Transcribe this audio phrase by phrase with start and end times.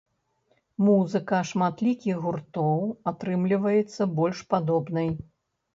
[0.85, 2.81] Музыка шматлікіх гуртоў
[3.13, 5.09] атрымліваецца больш падобнай.